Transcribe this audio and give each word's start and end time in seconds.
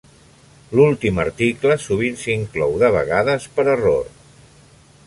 L'últim 0.79 1.21
article 1.25 1.77
sovint 1.85 2.17
s'inclou, 2.23 2.75
de 2.85 2.91
vegades 2.97 3.47
per 3.59 3.69
error. 3.77 4.03